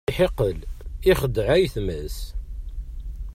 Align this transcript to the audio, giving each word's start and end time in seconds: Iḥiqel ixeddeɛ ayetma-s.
Iḥiqel 0.09 0.57
ixeddeɛ 1.11 1.47
ayetma-s. 1.55 2.17